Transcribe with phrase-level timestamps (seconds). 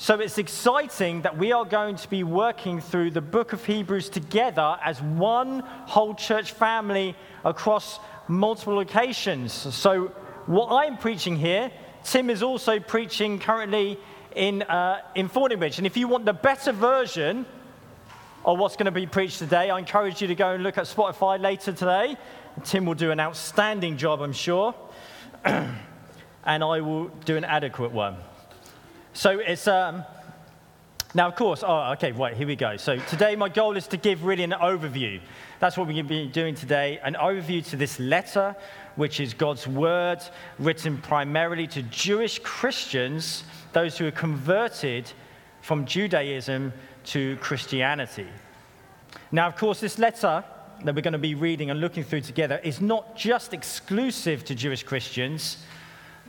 [0.00, 4.08] So it's exciting that we are going to be working through the book of Hebrews
[4.08, 7.98] together as one whole church family across
[8.28, 9.52] multiple locations.
[9.52, 10.12] So,
[10.46, 11.72] what I'm preaching here,
[12.04, 13.98] Tim is also preaching currently
[14.36, 15.78] in, uh, in Fordingbridge.
[15.78, 17.44] And if you want the better version
[18.44, 20.84] of what's going to be preached today, I encourage you to go and look at
[20.84, 22.16] Spotify later today.
[22.62, 24.76] Tim will do an outstanding job, I'm sure.
[25.44, 25.74] and
[26.44, 28.16] I will do an adequate one.
[29.18, 29.66] So it's.
[29.66, 30.04] Um,
[31.12, 32.76] now, of course, oh, okay, right, here we go.
[32.76, 35.20] So today, my goal is to give really an overview.
[35.58, 38.54] That's what we're going to be doing today an overview to this letter,
[38.94, 40.20] which is God's word
[40.60, 43.42] written primarily to Jewish Christians,
[43.72, 45.10] those who are converted
[45.62, 46.72] from Judaism
[47.06, 48.28] to Christianity.
[49.32, 50.44] Now, of course, this letter
[50.84, 54.54] that we're going to be reading and looking through together is not just exclusive to
[54.54, 55.64] Jewish Christians.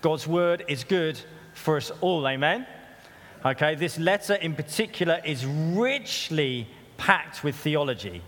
[0.02, 1.19] God's word is good
[1.53, 2.66] for us all, amen?
[3.45, 8.22] Okay, this letter in particular is richly packed with theology.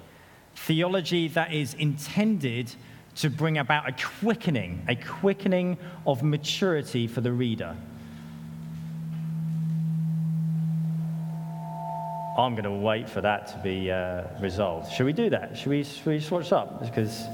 [0.55, 2.73] Theology that is intended
[3.15, 5.77] to bring about a quickening, a quickening
[6.07, 7.75] of maturity for the reader.
[12.37, 14.93] I'm going to wait for that to be uh, resolved.
[14.93, 15.57] Should we do that?
[15.57, 16.79] Should we, should we switch up?
[16.79, 17.25] Because.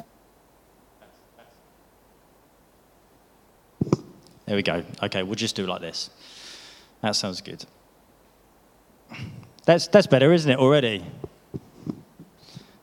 [4.47, 4.83] There we go.
[5.03, 6.09] Okay, we'll just do it like this.
[7.01, 7.65] That sounds good.
[9.65, 11.05] That's, that's better, isn't it, already?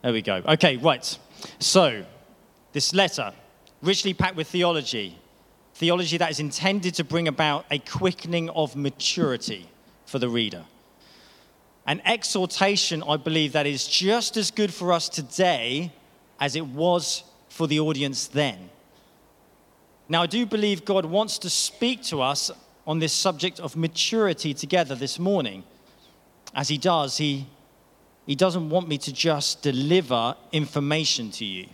[0.03, 0.43] There we go.
[0.47, 1.19] Okay, right.
[1.59, 2.05] So,
[2.73, 3.33] this letter,
[3.83, 5.19] richly packed with theology,
[5.75, 9.69] theology that is intended to bring about a quickening of maturity
[10.07, 10.65] for the reader.
[11.87, 15.93] An exhortation, I believe, that is just as good for us today
[16.41, 18.71] as it was for the audience then.
[20.09, 22.51] Now, I do believe God wants to speak to us
[22.87, 25.65] on this subject of maturity together this morning.
[26.55, 27.47] As He does, He,
[28.27, 31.67] he doesn't want me to just deliver information to you,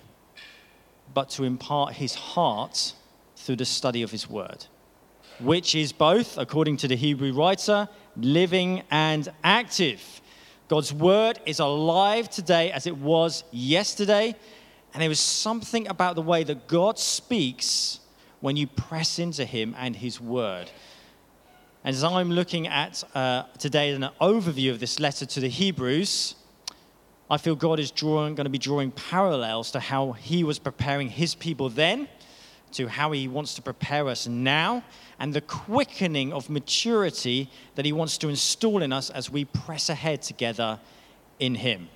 [1.12, 2.92] but to impart His heart
[3.36, 4.66] through the study of His Word,
[5.40, 10.20] which is both, according to the Hebrew writer, living and active.
[10.68, 14.36] God's Word is alive today as it was yesterday,
[14.92, 18.00] and there is something about the way that God speaks
[18.40, 20.70] when you press into Him and His Word.
[21.82, 26.34] And as I'm looking at uh, today an overview of this letter to the Hebrews,
[27.30, 31.08] I feel God is drawing, going to be drawing parallels to how He was preparing
[31.08, 32.06] His people then,
[32.72, 34.84] to how He wants to prepare us now,
[35.18, 39.88] and the quickening of maturity that He wants to install in us as we press
[39.88, 40.78] ahead together
[41.38, 41.88] in Him.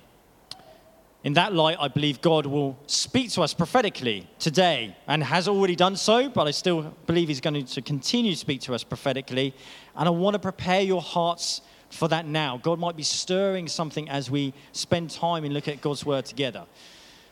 [1.25, 5.75] In that light, I believe God will speak to us prophetically today and has already
[5.75, 9.55] done so, but I still believe He's going to continue to speak to us prophetically.
[9.95, 12.57] And I want to prepare your hearts for that now.
[12.57, 16.63] God might be stirring something as we spend time and look at God's word together.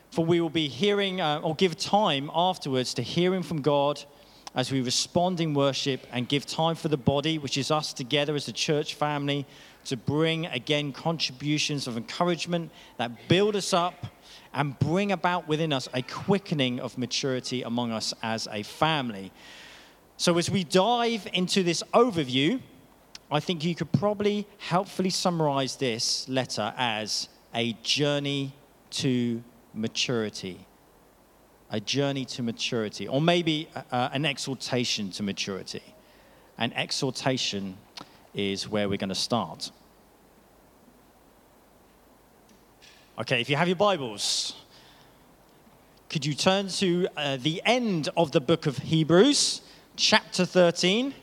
[0.09, 4.03] For we will be hearing uh, or give time afterwards to hearing from God
[4.55, 8.33] as we respond in worship and give time for the body, which is us together
[8.33, 9.45] as a church family,
[9.85, 14.05] to bring again contributions of encouragement that build us up
[14.53, 19.31] and bring about within us a quickening of maturity among us as a family.
[20.17, 22.61] So, as we dive into this overview,
[23.31, 28.53] I think you could probably helpfully summarize this letter as a journey
[28.91, 30.65] to maturity.
[31.71, 35.81] A journey to maturity, or maybe uh, an exhortation to maturity.
[36.59, 37.77] An exhortation
[38.33, 39.71] is where we're going to start.
[43.19, 44.55] Okay, if you have your Bibles,
[46.09, 49.61] could you turn to uh, the end of the book of Hebrews,
[49.95, 51.13] chapter 13?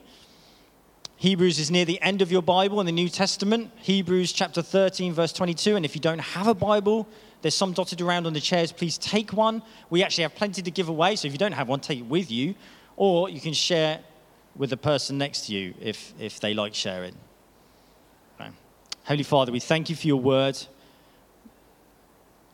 [1.17, 3.71] Hebrews is near the end of your Bible in the New Testament.
[3.77, 5.77] Hebrews chapter 13, verse 22.
[5.77, 7.07] And if you don't have a Bible,
[7.43, 8.73] there's some dotted around on the chairs.
[8.73, 9.63] Please take one.
[9.91, 11.17] We actually have plenty to give away.
[11.17, 12.55] So if you don't have one, take it with you.
[12.97, 14.01] Or you can share
[14.57, 17.15] with the person next to you if, if they like sharing.
[18.41, 18.51] Okay.
[19.05, 20.59] Holy Father, we thank you for your word.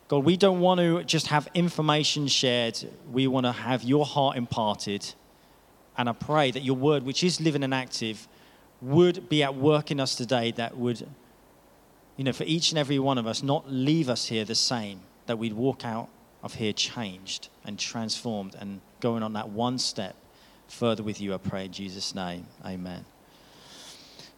[0.07, 2.79] God, we don't want to just have information shared,
[3.11, 5.13] we want to have your heart imparted.
[5.97, 8.27] And I pray that your word, which is living and active,
[8.81, 11.07] would be at work in us today, that would,
[12.15, 15.01] you know, for each and every one of us, not leave us here the same,
[15.25, 16.07] that we'd walk out
[16.43, 20.15] of here changed and transformed and going on that one step
[20.67, 22.45] further with you, I pray in Jesus' name.
[22.65, 23.05] Amen.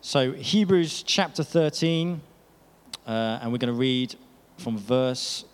[0.02, 2.22] So, Hebrews chapter 13,
[3.06, 4.16] uh, and we're going to read
[4.58, 5.46] from verse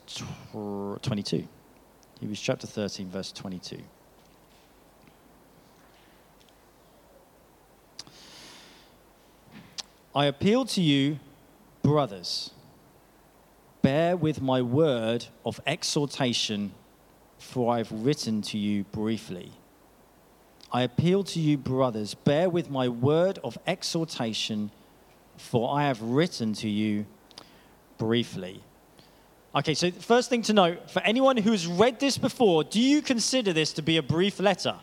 [0.51, 1.47] 22.
[2.19, 3.81] Hebrews chapter 13, verse 22.
[10.15, 11.19] I appeal to you,
[11.81, 12.51] brothers,
[13.81, 16.71] bear with my word of exhortation,
[17.37, 19.51] for I have written to you briefly.
[20.75, 24.71] I appeal to you, brothers, bear with my word of exhortation,
[25.37, 27.05] for I have written to you
[27.97, 28.59] briefly.
[29.55, 33.53] Okay, so first thing to note for anyone who's read this before, do you consider
[33.53, 34.75] this to be a brief letter?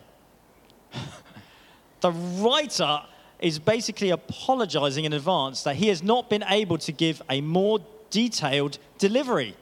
[2.01, 3.03] the writer
[3.39, 7.81] is basically apologizing in advance that he has not been able to give a more
[8.09, 9.55] detailed delivery.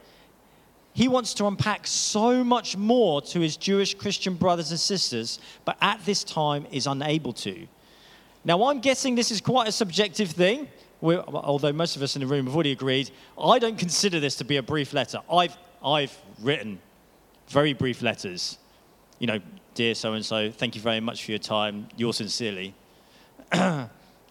[0.93, 5.77] He wants to unpack so much more to his Jewish Christian brothers and sisters, but
[5.81, 7.67] at this time is unable to.
[8.43, 10.67] Now, I'm guessing this is quite a subjective thing,
[11.01, 13.11] although most of us in the room have already agreed.
[13.41, 15.19] I don't consider this to be a brief letter.
[15.31, 16.79] I've, I've written
[17.47, 18.57] very brief letters.
[19.19, 19.39] You know,
[19.75, 21.87] dear so and so, thank you very much for your time.
[21.95, 22.73] Yours sincerely.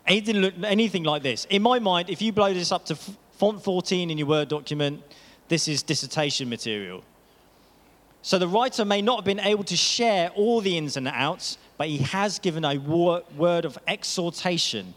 [0.07, 1.47] anything, look anything like this.
[1.47, 5.03] In my mind, if you blow this up to font 14 in your Word document,
[5.51, 7.03] this is dissertation material.
[8.23, 11.59] So the writer may not have been able to share all the ins and outs,
[11.77, 14.95] but he has given a word of exhortation.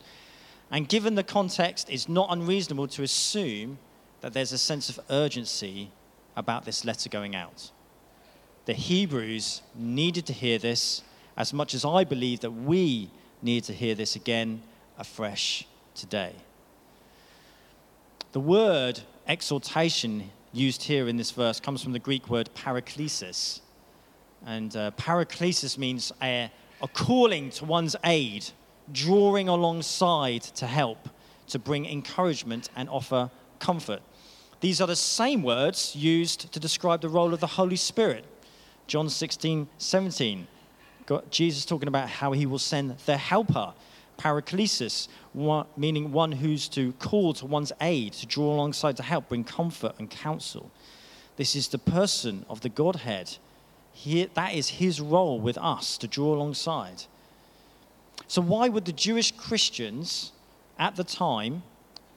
[0.70, 3.80] And given the context, it's not unreasonable to assume
[4.22, 5.90] that there's a sense of urgency
[6.36, 7.72] about this letter going out.
[8.66, 11.02] The Hebrews needed to hear this
[11.36, 13.10] as much as I believe that we
[13.42, 14.62] need to hear this again
[15.00, 15.66] afresh
[15.96, 16.34] today.
[18.34, 23.60] The word exhortation used here in this verse comes from the Greek word paraklesis.
[24.46, 26.52] And uh, paraklesis means a,
[26.82, 28.46] a calling to one's aid,
[28.92, 31.10] drawing alongside to help,
[31.48, 34.02] to bring encouragement and offer comfort.
[34.60, 38.26] These are the same words used to describe the role of the Holy Spirit.
[38.88, 40.48] John 16, 17.
[41.06, 43.74] Got Jesus talking about how he will send the helper,
[44.24, 45.08] paraklesis,
[45.76, 49.94] meaning one who's to call to one's aid, to draw alongside to help, bring comfort
[50.00, 50.72] and counsel.
[51.36, 53.38] This is the person of the Godhead.
[53.92, 57.04] He, that is his role with us to draw alongside.
[58.28, 60.32] So, why would the Jewish Christians
[60.80, 61.64] at the time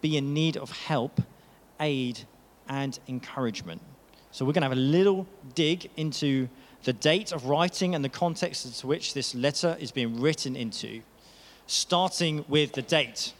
[0.00, 1.20] be in need of help,
[1.80, 2.20] aid,
[2.68, 3.82] and encouragement?
[4.30, 6.48] So, we're going to have a little dig into
[6.84, 11.02] the date of writing and the context into which this letter is being written into
[11.66, 13.32] starting with the date.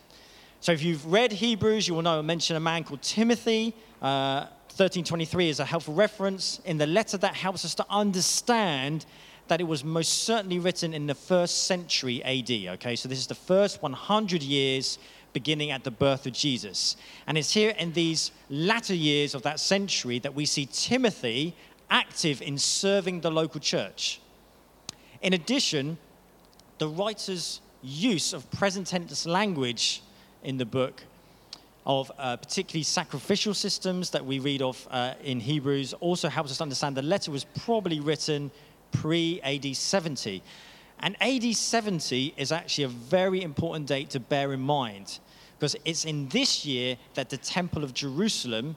[0.61, 3.75] So if you've read Hebrews, you will know I mention a man called Timothy.
[4.03, 4.47] Uh,
[4.77, 9.07] 1323 is a helpful reference in the letter that helps us to understand
[9.49, 12.75] that it was most certainly written in the first century AD.
[12.75, 14.99] Okay, so this is the first 100 years
[15.33, 16.97] beginning at the birth of Jesus.
[17.27, 21.55] And it's here in these latter years of that century that we see Timothy
[21.91, 24.21] active in serving the local church.
[25.23, 25.99] In addition,
[26.79, 30.03] the writer's use of present tense language
[30.43, 31.03] in the book
[31.87, 36.61] of uh, particularly sacrificial systems that we read of uh, in Hebrews also helps us
[36.61, 38.51] understand the letter was probably written
[38.91, 40.43] pre AD 70.
[41.01, 45.21] And AD 70 is actually a very important date to bear in mind
[45.59, 48.77] because it's in this year that the Temple of Jerusalem,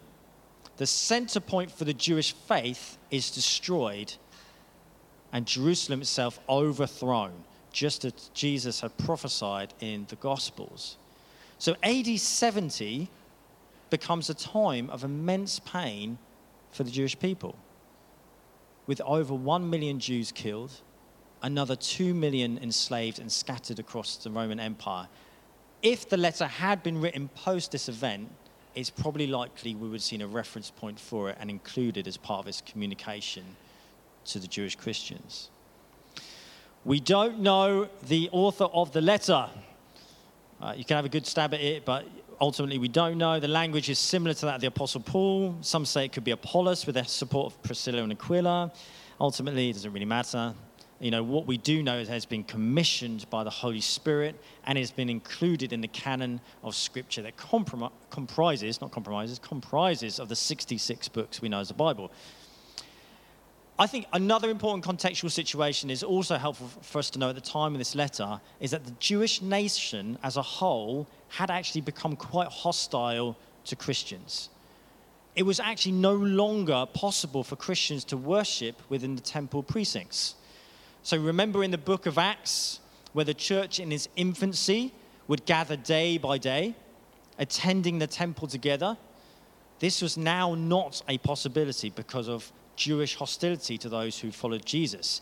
[0.77, 4.13] the center point for the Jewish faith, is destroyed
[5.31, 7.43] and Jerusalem itself overthrown
[7.79, 10.97] just as Jesus had prophesied in the Gospels.
[11.59, 13.09] So AD 70
[13.89, 16.17] becomes a time of immense pain
[16.71, 17.55] for the Jewish people.
[18.85, 20.73] With over 1 million Jews killed,
[21.41, 25.07] another 2 million enslaved and scattered across the Roman Empire.
[25.81, 28.29] If the letter had been written post this event,
[28.75, 32.17] it's probably likely we would have seen a reference point for it and included as
[32.17, 33.55] part of its communication
[34.25, 35.49] to the Jewish Christians.
[36.85, 39.49] We don't know the author of the letter.
[40.61, 42.05] Uh, you can have a good stab at it, but
[42.39, 43.37] ultimately we don't know.
[43.39, 45.57] The language is similar to that of the Apostle Paul.
[45.59, 48.71] Some say it could be Apollos with the support of Priscilla and Aquila.
[49.19, 50.53] Ultimately, it doesn't really matter.
[51.01, 54.35] You know, what we do know is it has been commissioned by the Holy Spirit
[54.65, 60.19] and has been included in the canon of Scripture that comprom- comprises, not compromises, comprises
[60.19, 62.11] of the 66 books we know as the Bible.
[63.79, 67.41] I think another important contextual situation is also helpful for us to know at the
[67.41, 72.17] time of this letter is that the Jewish nation as a whole had actually become
[72.17, 74.49] quite hostile to Christians.
[75.33, 80.35] It was actually no longer possible for Christians to worship within the temple precincts.
[81.03, 82.81] So remember in the book of Acts,
[83.13, 84.91] where the church in its infancy
[85.29, 86.75] would gather day by day,
[87.37, 88.97] attending the temple together.
[89.79, 95.21] This was now not a possibility because of Jewish hostility to those who followed Jesus.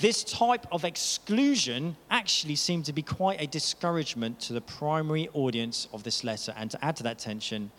[0.00, 5.88] This type of exclusion actually seemed to be quite a discouragement to the primary audience
[5.92, 6.52] of this letter.
[6.56, 7.70] And to add to that tension,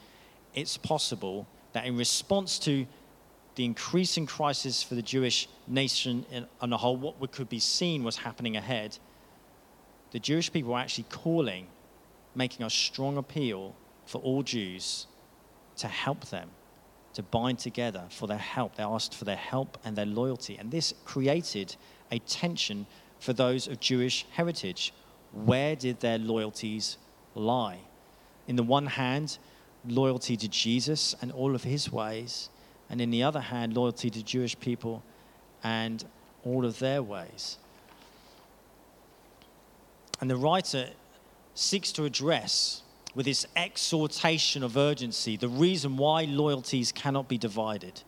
[0.53, 2.85] it's possible that in response to
[3.55, 6.25] the increasing crisis for the Jewish nation
[6.59, 8.97] on a whole, what could be seen was happening ahead,
[10.11, 11.67] the Jewish people were actually calling,
[12.33, 15.07] making a strong appeal for all Jews
[15.77, 16.49] to help them,
[17.15, 18.75] to bind together for their help.
[18.75, 20.57] They asked for their help and their loyalty.
[20.57, 21.75] And this created
[22.11, 22.85] a tension
[23.19, 24.93] for those of Jewish heritage.
[25.31, 26.97] Where did their loyalties
[27.33, 27.79] lie?
[28.47, 29.37] In the one hand,
[29.87, 32.49] loyalty to Jesus and all of his ways,
[32.89, 35.01] and in the other hand, loyalty to Jewish people
[35.63, 36.05] and
[36.43, 37.57] all of their ways.
[40.21, 40.89] And the writer
[41.55, 42.83] seeks to address,
[43.15, 48.01] with this exhortation of urgency, the reason why loyalties cannot be divided.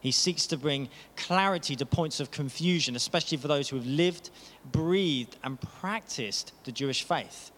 [0.00, 4.30] He seeks to bring clarity to points of confusion, especially for those who have lived,
[4.70, 7.50] breathed, and practiced the Jewish faith.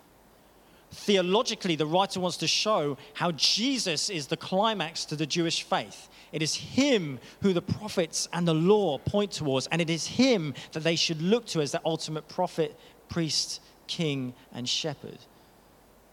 [0.93, 6.09] Theologically, the writer wants to show how Jesus is the climax to the Jewish faith.
[6.33, 10.55] It is Him who the prophets and the law point towards, and it is Him
[10.73, 12.79] that they should look to as their ultimate prophet,
[13.09, 15.19] priest, king, and shepherd.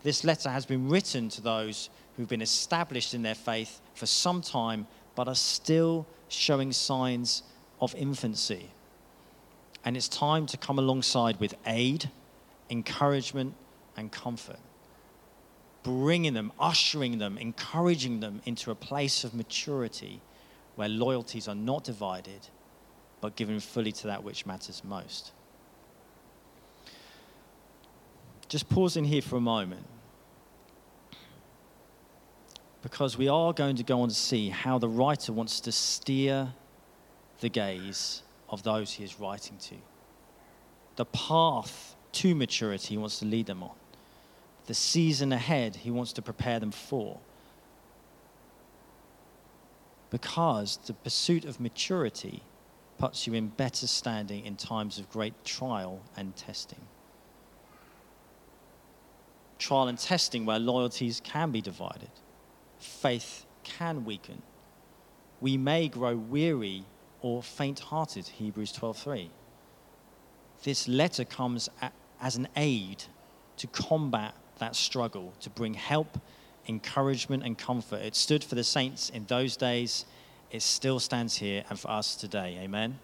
[0.04, 4.42] This letter has been written to those who've been established in their faith for some
[4.42, 7.44] time, but are still showing signs
[7.82, 8.70] of infancy.
[9.86, 12.10] And it's time to come alongside with aid,
[12.70, 13.54] encouragement,
[13.96, 14.60] and comfort
[15.88, 20.20] bringing them, ushering them, encouraging them into a place of maturity
[20.76, 22.50] where loyalties are not divided,
[23.22, 25.32] but given fully to that which matters most.
[28.48, 29.86] Just pause in here for a moment.
[32.82, 36.54] Because we are going to go on to see how the writer wants to steer
[37.42, 39.76] the gaze of those he is writing to.
[40.96, 43.76] The path to maturity he wants to lead them on
[44.68, 47.20] the season ahead he wants to prepare them for.
[50.10, 52.44] Because the pursuit of maturity
[52.98, 56.82] puts you in better standing in times of great trial and testing.
[59.58, 62.12] Trial and testing where loyalties can be divided,
[62.80, 64.42] faith can weaken.
[65.42, 66.86] We may grow weary
[67.22, 69.30] or faint-hearted, Hebrews 12:3.
[70.64, 71.70] This letter comes
[72.22, 73.04] as an aid
[73.58, 76.20] to combat that struggle to bring help,
[76.68, 78.02] encouragement, and comfort.
[78.02, 80.06] It stood for the saints in those days.
[80.52, 82.58] It still stands here and for us today.
[82.62, 83.00] Amen.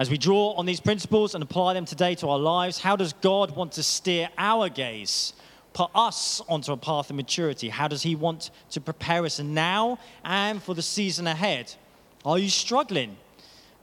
[0.00, 3.12] As we draw on these principles and apply them today to our lives, how does
[3.12, 5.34] God want to steer our gaze,
[5.74, 7.68] put us onto a path of maturity?
[7.68, 11.74] How does He want to prepare us now and for the season ahead?
[12.24, 13.18] Are you struggling?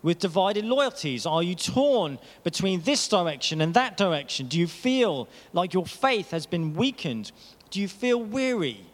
[0.03, 1.25] with divided loyalties?
[1.25, 4.47] Are you torn between this direction and that direction?
[4.47, 7.31] Do you feel like your faith has been weakened?
[7.71, 8.85] Do you feel weary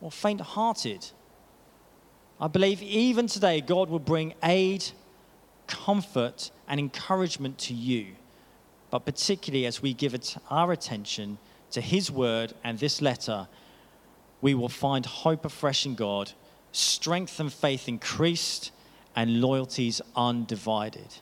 [0.00, 1.06] or faint hearted?
[2.40, 4.84] I believe even today God will bring aid,
[5.66, 8.06] comfort, and encouragement to you,
[8.90, 10.14] but particularly as we give
[10.50, 11.38] our attention
[11.70, 13.48] to His word and this letter,
[14.40, 16.32] we will find hope afresh in God,
[16.72, 18.70] strength and faith increased
[19.14, 21.16] and loyalties undivided.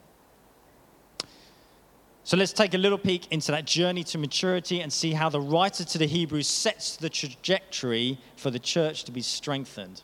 [2.25, 5.41] So let's take a little peek into that journey to maturity and see how the
[5.41, 10.03] writer to the Hebrews sets the trajectory for the church to be strengthened.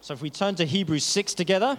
[0.00, 1.78] So if we turn to Hebrews 6 together,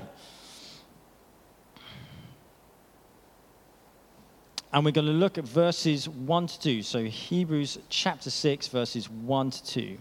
[4.74, 6.82] and we're going to look at verses 1 to 2.
[6.84, 9.98] So Hebrews chapter 6, verses 1 to 2.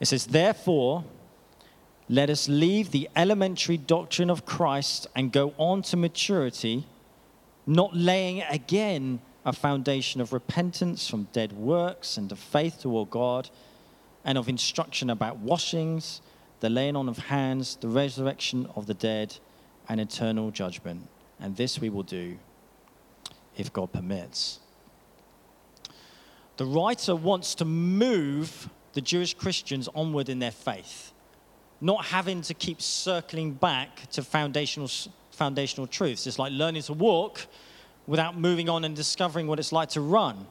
[0.00, 1.04] It says, Therefore,
[2.08, 6.84] let us leave the elementary doctrine of Christ and go on to maturity,
[7.66, 13.48] not laying again a foundation of repentance from dead works and of faith toward God,
[14.24, 16.20] and of instruction about washings,
[16.60, 19.36] the laying on of hands, the resurrection of the dead,
[19.88, 21.08] and eternal judgment.
[21.40, 22.38] And this we will do
[23.56, 24.60] if God permits.
[26.56, 31.12] The writer wants to move the Jewish Christians onward in their faith,
[31.80, 34.90] not having to keep circling back to foundational,
[35.30, 36.26] foundational truths.
[36.26, 37.46] It's like learning to walk
[38.08, 40.46] without moving on and discovering what it's like to run.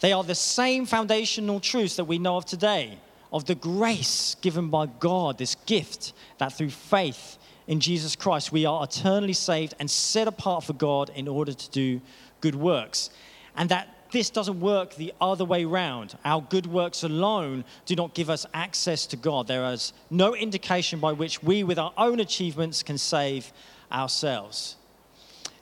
[0.00, 2.98] They are the same foundational truths that we know of today,
[3.32, 8.64] of the grace given by God, this gift that through faith in Jesus Christ we
[8.64, 12.00] are eternally saved and set apart for God in order to do
[12.40, 13.10] good works.
[13.56, 16.16] And that this doesn't work the other way round.
[16.24, 19.46] Our good works alone do not give us access to God.
[19.46, 23.52] There is no indication by which we, with our own achievements, can save
[23.92, 24.76] ourselves.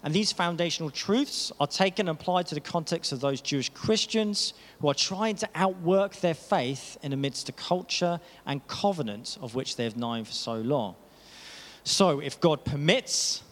[0.06, 4.54] And these foundational truths are taken and applied to the context of those Jewish Christians
[4.80, 9.74] who are trying to outwork their faith in amidst a culture and covenant of which
[9.74, 10.94] they have known for so long.
[11.82, 13.42] So, if God permits,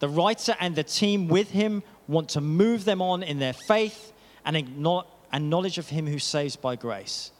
[0.00, 4.12] the writer and the team with him want to move them on in their faith
[4.44, 7.30] and knowledge of him who saves by grace.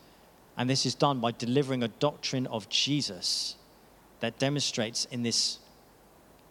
[0.56, 3.56] And this is done by delivering a doctrine of Jesus
[4.20, 5.58] that demonstrates in this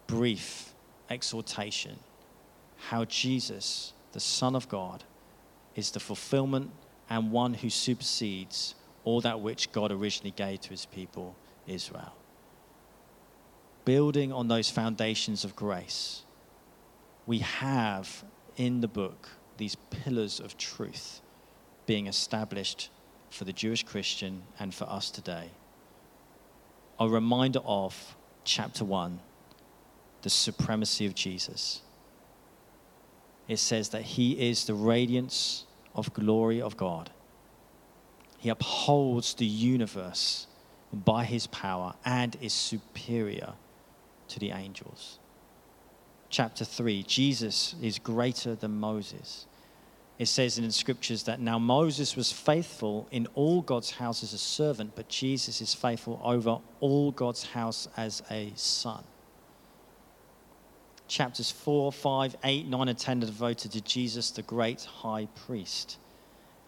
[0.05, 0.72] brief
[1.09, 1.99] exhortation
[2.89, 5.03] how Jesus, the Son of God,
[5.75, 6.71] is the fulfillment
[7.09, 12.13] and one who supersedes all that which God originally gave to his people, Israel.
[13.85, 16.23] Building on those foundations of grace,
[17.25, 18.23] we have
[18.57, 21.21] in the book these pillars of truth
[21.85, 22.89] being established
[23.29, 25.49] for the Jewish Christian and for us today.
[26.99, 29.19] A reminder of chapter 1
[30.23, 31.81] the supremacy of Jesus.
[33.47, 37.11] It says that he is the radiance of glory of God.
[38.37, 40.47] He upholds the universe
[40.91, 43.53] by his power and is superior
[44.29, 45.19] to the angels.
[46.29, 49.45] Chapter 3 Jesus is greater than Moses.
[50.19, 54.31] It says in the scriptures that now Moses was faithful in all God's house as
[54.31, 59.03] a servant, but Jesus is faithful over all God's house as a son
[61.07, 65.97] chapters 4, 5, 8, 9, and 10 are devoted to Jesus, the great high priest.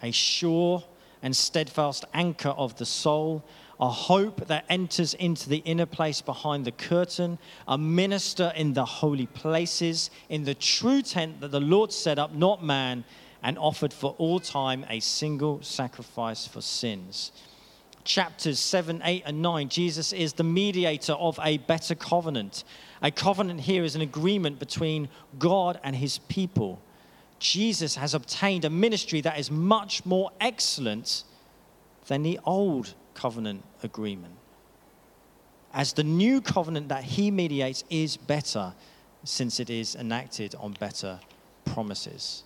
[0.01, 0.83] A sure
[1.21, 3.43] and steadfast anchor of the soul,
[3.79, 7.37] a hope that enters into the inner place behind the curtain,
[7.67, 12.33] a minister in the holy places, in the true tent that the Lord set up,
[12.33, 13.03] not man,
[13.41, 17.31] and offered for all time a single sacrifice for sins
[18.05, 22.63] chapters 7, 8, and 9, Jesus is the mediator of a better covenant.
[23.01, 26.79] A covenant here is an agreement between God and his people.
[27.39, 31.23] Jesus has obtained a ministry that is much more excellent
[32.07, 34.35] than the old covenant agreement.
[35.73, 38.73] As the new covenant that he mediates is better,
[39.25, 41.19] since it is enacted on better
[41.65, 42.43] promises.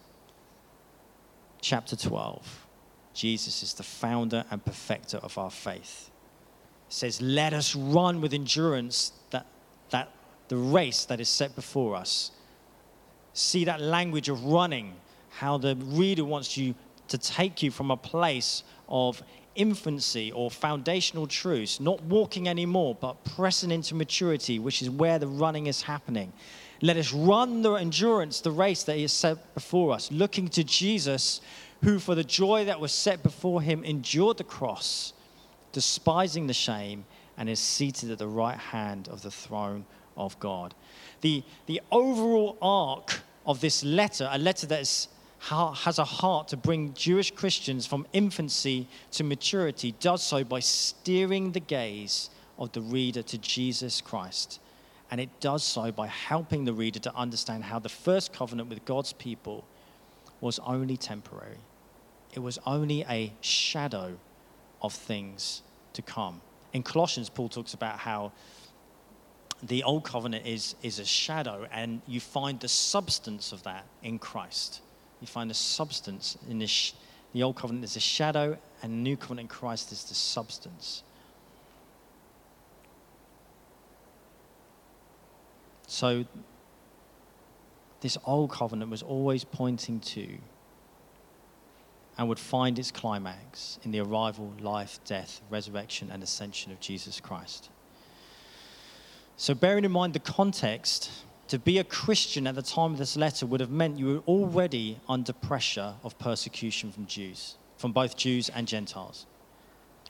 [1.61, 2.68] Chapter 12.
[3.13, 6.09] Jesus is the founder and perfecter of our faith.
[6.87, 9.45] It says, Let us run with endurance that,
[9.89, 10.11] that
[10.47, 12.31] the race that is set before us.
[13.33, 14.95] See that language of running,
[15.29, 16.75] how the reader wants you
[17.07, 19.21] to take you from a place of
[19.55, 25.27] infancy or foundational truths, not walking anymore, but pressing into maturity, which is where the
[25.27, 26.31] running is happening.
[26.81, 31.41] Let us run the endurance, the race that is set before us, looking to Jesus,
[31.83, 35.13] who for the joy that was set before him endured the cross,
[35.71, 37.05] despising the shame,
[37.37, 39.85] and is seated at the right hand of the throne
[40.17, 40.73] of God.
[41.21, 45.07] The, the overall arc of this letter, a letter that is,
[45.39, 51.53] has a heart to bring Jewish Christians from infancy to maturity, does so by steering
[51.53, 54.59] the gaze of the reader to Jesus Christ.
[55.11, 58.83] And it does so by helping the reader to understand how the first covenant with
[58.83, 59.63] God's people
[60.41, 61.57] was only temporary
[62.33, 64.17] it was only a shadow
[64.81, 65.61] of things
[65.93, 66.41] to come.
[66.73, 68.31] In Colossians, Paul talks about how
[69.63, 74.19] the old covenant is, is a shadow, and you find the substance of that in
[74.19, 74.81] Christ.
[75.19, 76.93] You find the substance in this,
[77.33, 81.03] the old covenant is a shadow, and the new covenant in Christ is the substance.
[85.87, 86.25] So,
[88.01, 90.37] this old covenant was always pointing to
[92.19, 97.21] and would find its climax in the arrival, life, death, resurrection, and ascension of Jesus
[97.21, 97.69] Christ.
[99.37, 101.09] So, bearing in mind the context,
[101.47, 104.23] to be a Christian at the time of this letter would have meant you were
[104.27, 109.25] already under pressure of persecution from Jews, from both Jews and Gentiles.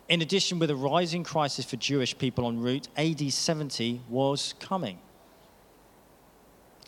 [0.10, 4.98] In addition, with a rising crisis for Jewish people en route, AD 70 was coming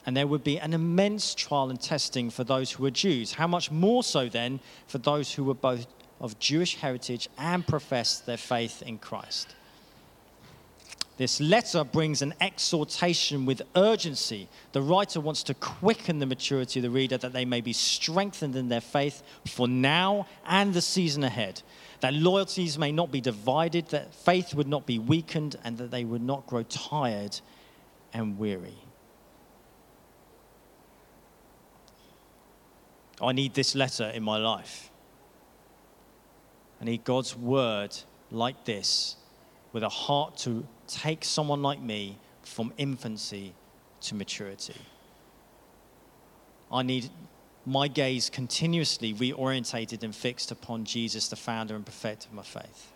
[0.06, 3.34] and there would be an immense trial and testing for those who were Jews.
[3.34, 5.86] How much more so then for those who were both
[6.20, 9.56] of Jewish heritage and professed their faith in Christ?
[11.18, 14.48] This letter brings an exhortation with urgency.
[14.72, 18.56] The writer wants to quicken the maturity of the reader that they may be strengthened
[18.56, 21.62] in their faith for now and the season ahead.
[22.00, 26.06] That loyalties may not be divided, that faith would not be weakened, and that they
[26.06, 27.40] would not grow tired
[28.14, 28.80] and weary.
[33.22, 34.90] I need this letter in my life.
[36.82, 37.96] I need God's word
[38.32, 39.16] like this
[39.74, 43.54] with a heart to take someone like me from infancy
[44.02, 44.76] to maturity.
[46.72, 47.10] I need
[47.66, 52.92] my gaze continuously reorientated and fixed upon Jesus, the founder and perfecter of my faith.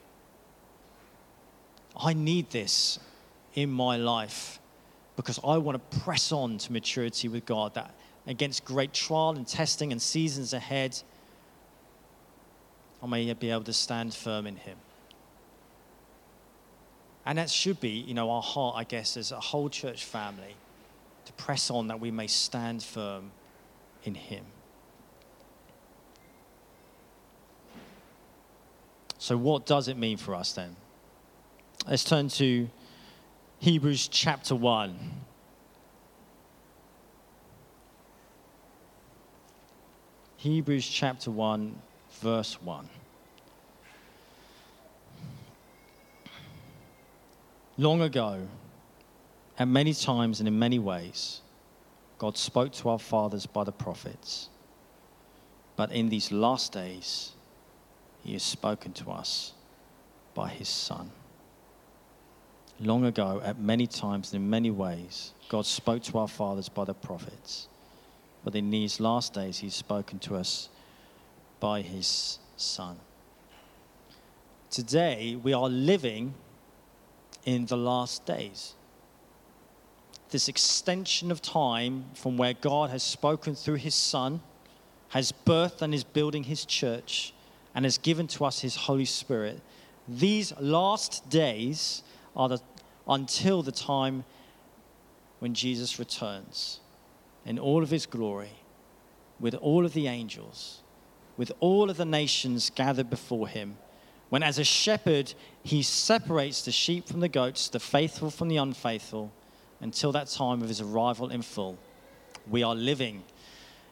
[1.95, 2.99] I need this
[3.53, 4.59] in my life
[5.15, 7.93] because I want to press on to maturity with God, that
[8.27, 10.99] against great trial and testing and seasons ahead,
[13.01, 14.77] I may be able to stand firm in Him.
[17.25, 20.55] And that should be, you know, our heart, I guess, as a whole church family,
[21.25, 23.31] to press on that we may stand firm
[24.03, 24.45] in Him.
[29.17, 30.75] So, what does it mean for us then?
[31.87, 32.69] Let's turn to
[33.59, 35.24] Hebrews chapter 1.
[40.45, 41.75] Hebrews chapter 1,
[42.21, 42.87] verse 1.
[47.79, 48.47] Long ago,
[49.57, 51.41] at many times and in many ways,
[52.19, 54.49] God spoke to our fathers by the prophets.
[55.77, 57.31] But in these last days,
[58.23, 59.53] He has spoken to us
[60.35, 61.09] by His Son.
[62.79, 66.83] Long ago, at many times and in many ways, God spoke to our fathers by
[66.85, 67.67] the prophets.
[68.45, 70.69] But in these last days, He's spoken to us
[71.59, 72.97] by His Son.
[74.69, 76.35] Today, we are living
[77.43, 78.75] in the last days.
[80.29, 84.41] This extension of time from where God has spoken through His Son,
[85.09, 87.33] has birthed and is building His church,
[87.73, 89.59] and has given to us His Holy Spirit.
[90.07, 92.03] These last days
[92.35, 92.59] are the,
[93.07, 94.23] until the time
[95.39, 96.79] when Jesus returns
[97.45, 98.51] in all of his glory,
[99.39, 100.81] with all of the angels,
[101.37, 103.77] with all of the nations gathered before him,
[104.29, 108.57] when as a shepherd he separates the sheep from the goats, the faithful from the
[108.57, 109.31] unfaithful,
[109.81, 111.77] until that time of his arrival in full.
[112.49, 113.23] We are living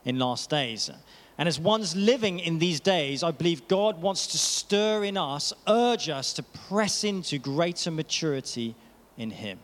[0.06, 0.90] in last days.
[1.38, 5.54] And as one's living in these days, I believe God wants to stir in us,
[5.68, 8.76] urge us to press into greater maturity
[9.18, 9.60] in Him.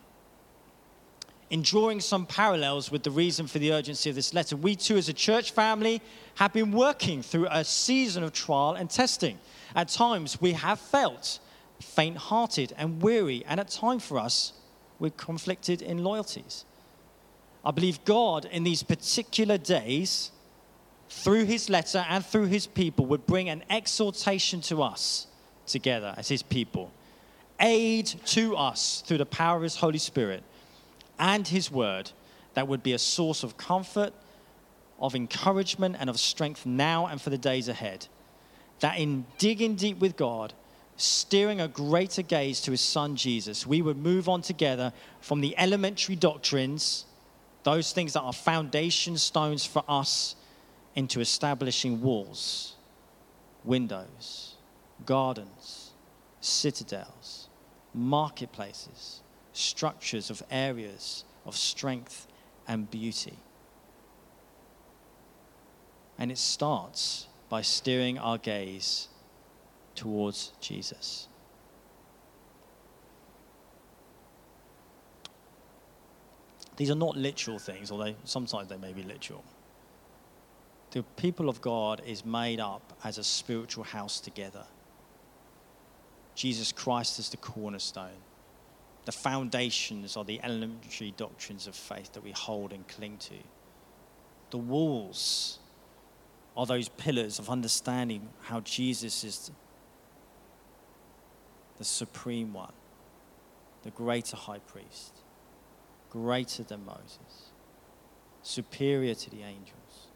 [1.50, 4.98] In drawing some parallels with the reason for the urgency of this letter, we too,
[4.98, 6.02] as a church family,
[6.36, 9.40] have been working through a season of trial and testing.
[9.76, 11.40] At times, we have felt
[11.82, 14.54] faint hearted and weary, and at times for us,
[15.00, 16.66] we're conflicted in loyalties.
[17.66, 20.32] I believe God, in these particular days,
[21.10, 25.26] through his letter and through his people, would bring an exhortation to us
[25.66, 26.92] together as his people,
[27.60, 30.44] aid to us through the power of his Holy Spirit
[31.20, 32.12] and his word
[32.54, 34.14] that would be a source of comfort,
[35.00, 38.08] of encouragement, and of strength now and for the days ahead.
[38.80, 40.54] That in digging deep with God,
[40.98, 45.58] steering a greater gaze to his son Jesus, we would move on together from the
[45.58, 47.06] elementary doctrines,
[47.64, 50.36] those things that are foundation stones for us
[50.96, 52.76] into establishing walls,
[53.64, 54.56] windows,
[55.06, 55.92] gardens,
[56.42, 57.48] citadels,
[57.94, 59.22] marketplaces,
[59.60, 62.28] structures of areas of strength
[62.68, 63.38] and beauty.
[66.18, 69.08] And it starts by steering our gaze
[69.96, 71.28] towards Jesus.
[76.78, 79.44] These are not literal things, although sometimes they may be literal
[80.92, 84.66] the people of God is made up as a spiritual house together.
[86.36, 88.24] Jesus Christ is the cornerstone.
[89.10, 93.34] The foundations are the elementary doctrines of faith that we hold and cling to.
[94.52, 95.58] The walls
[96.56, 99.50] are those pillars of understanding how Jesus is
[101.80, 102.74] the supreme one,
[103.82, 105.16] the greater high priest,
[106.12, 107.50] greater than Moses,
[108.44, 110.10] superior to the angels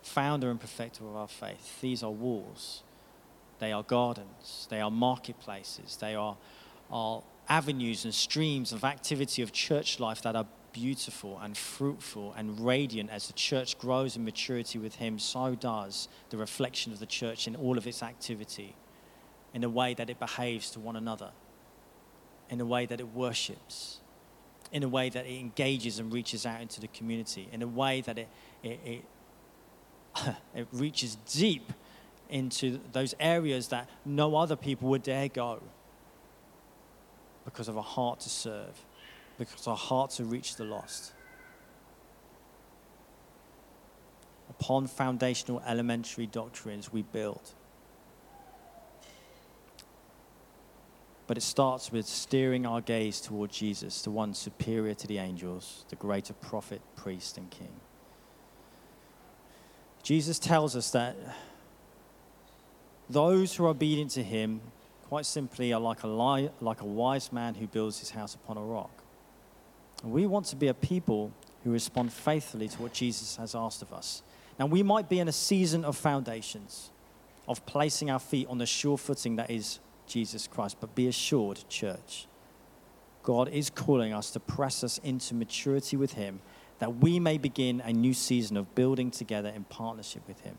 [0.00, 1.80] founder and perfecter of our faith.
[1.80, 2.84] These are walls,
[3.58, 6.36] they are gardens, they are marketplaces, they are,
[6.88, 12.60] are avenues and streams of activity of church life that are beautiful and fruitful and
[12.60, 17.06] radiant as the church grows in maturity with Him, so does the reflection of the
[17.06, 18.74] church in all of its activity,
[19.52, 21.30] in the way that it behaves to one another,
[22.50, 24.00] in the way that it worships,
[24.72, 28.00] in a way that it engages and reaches out into the community, in a way
[28.00, 28.28] that it,
[28.62, 29.04] it, it
[30.54, 31.72] it reaches deep
[32.28, 35.60] into those areas that no other people would dare go
[37.44, 38.84] because of a heart to serve,
[39.38, 41.12] because of a heart to reach the lost.
[44.58, 47.52] upon foundational elementary doctrines, we build.
[51.26, 55.86] But it starts with steering our gaze toward Jesus, the one superior to the angels,
[55.88, 57.72] the greater prophet, priest, and king.
[60.02, 61.16] Jesus tells us that
[63.08, 64.60] those who are obedient to him,
[65.14, 68.56] quite simply, are like a, li- like a wise man who builds his house upon
[68.56, 68.90] a rock.
[70.02, 71.30] And we want to be a people
[71.62, 74.24] who respond faithfully to what Jesus has asked of us.
[74.58, 76.90] Now, we might be in a season of foundations,
[77.46, 80.78] of placing our feet on the sure footing that is Jesus Christ.
[80.80, 82.26] But be assured, church,
[83.22, 86.40] God is calling us to press us into maturity with Him
[86.80, 90.58] that we may begin a new season of building together in partnership with Him.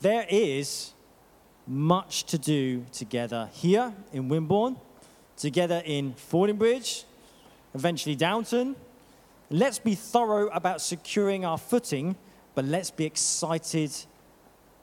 [0.00, 0.94] There is
[1.66, 4.76] much to do together here in Wimborne,
[5.36, 7.04] together in Fordingbridge,
[7.74, 8.76] eventually Downton.
[9.50, 12.16] Let's be thorough about securing our footing,
[12.54, 13.92] but let's be excited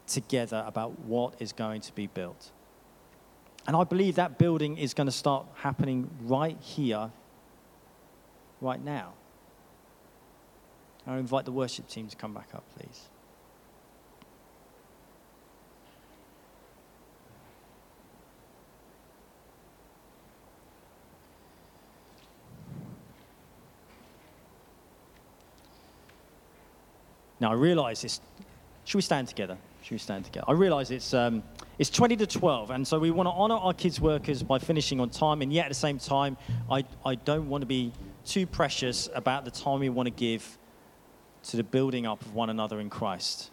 [0.07, 2.51] together about what is going to be built.
[3.67, 7.11] And I believe that building is going to start happening right here,
[8.59, 9.13] right now.
[11.05, 13.10] I'll invite the worship team to come back up, please.
[27.41, 28.21] Now, I realize this.
[28.85, 29.57] Should we stand together?
[29.81, 30.45] Should we stand together?
[30.47, 31.41] I realize it's, um,
[31.79, 34.99] it's 20 to 12, and so we want to honor our kids' workers by finishing
[34.99, 36.37] on time, and yet at the same time,
[36.69, 37.93] I, I don't want to be
[38.25, 40.59] too precious about the time we want to give
[41.45, 43.49] to the building up of one another in Christ.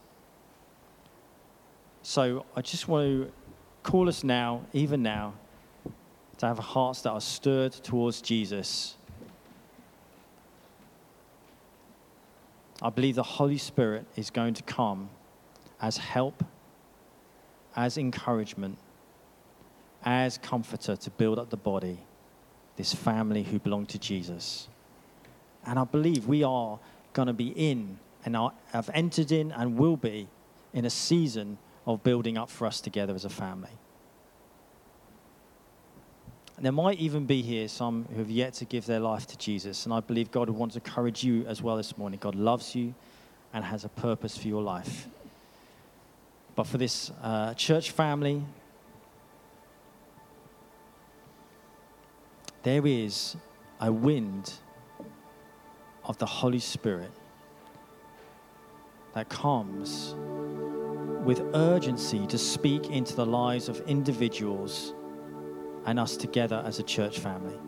[2.02, 3.32] So I just want to
[3.82, 5.32] call us now, even now,
[6.36, 8.97] to have hearts that are stirred towards Jesus
[12.80, 15.10] I believe the Holy Spirit is going to come
[15.80, 16.44] as help,
[17.74, 18.78] as encouragement,
[20.04, 21.98] as comforter to build up the body,
[22.76, 24.68] this family who belong to Jesus.
[25.66, 26.78] And I believe we are
[27.12, 30.28] going to be in and are, have entered in and will be
[30.72, 33.70] in a season of building up for us together as a family.
[36.58, 39.38] And there might even be here some who have yet to give their life to
[39.38, 39.84] Jesus.
[39.84, 42.18] And I believe God wants to encourage you as well this morning.
[42.20, 42.96] God loves you
[43.54, 45.06] and has a purpose for your life.
[46.56, 48.42] But for this uh, church family,
[52.64, 53.36] there is
[53.80, 54.52] a wind
[56.02, 57.12] of the Holy Spirit
[59.14, 60.16] that comes
[61.22, 64.92] with urgency to speak into the lives of individuals
[65.88, 67.58] and us together as a church family.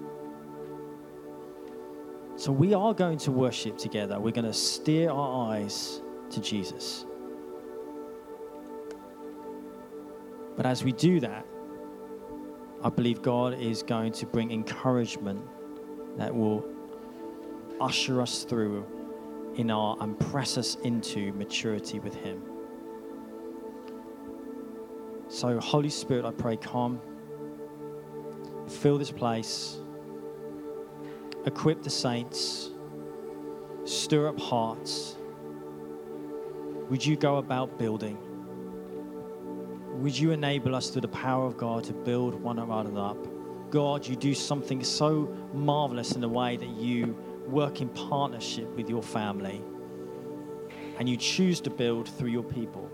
[2.37, 4.21] So we are going to worship together.
[4.21, 7.07] We're going to steer our eyes to Jesus.
[10.55, 11.47] But as we do that,
[12.85, 15.43] I believe God is going to bring encouragement
[16.19, 16.63] that will
[17.81, 18.85] usher us through
[19.57, 22.43] in our and press us into maturity with Him.
[25.29, 27.01] So, Holy Spirit, I pray, come
[28.81, 29.77] fill this place,
[31.45, 32.71] equip the saints,
[33.85, 35.17] stir up hearts.
[36.89, 38.17] Would you go about building?
[40.01, 43.19] Would you enable us through the power of God to build one another up?
[43.71, 47.15] God, you do something so marvelous in the way that you
[47.47, 49.63] work in partnership with your family
[50.99, 52.91] and you choose to build through your people.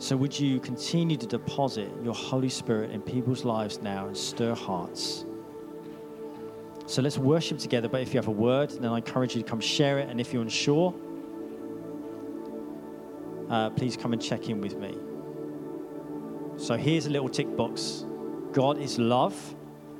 [0.00, 4.54] So, would you continue to deposit your Holy Spirit in people's lives now and stir
[4.54, 5.26] hearts?
[6.86, 7.86] So, let's worship together.
[7.86, 10.08] But if you have a word, then I encourage you to come share it.
[10.08, 10.94] And if you're unsure,
[13.50, 14.96] uh, please come and check in with me.
[16.56, 18.06] So, here's a little tick box
[18.52, 19.54] God is love,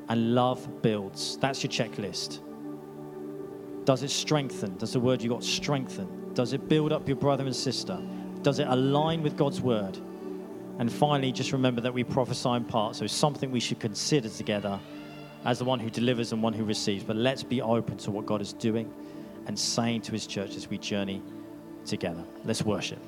[0.08, 1.36] and love builds.
[1.36, 2.40] That's your checklist.
[3.84, 4.78] Does it strengthen?
[4.78, 6.32] Does the word you got strengthen?
[6.32, 8.00] Does it build up your brother and sister?
[8.42, 9.98] Does it align with God's word?
[10.78, 14.80] And finally, just remember that we prophesy in part, so something we should consider together
[15.44, 17.04] as the one who delivers and one who receives.
[17.04, 18.90] But let's be open to what God is doing
[19.46, 21.22] and saying to his church as we journey
[21.84, 22.24] together.
[22.44, 22.98] Let's worship.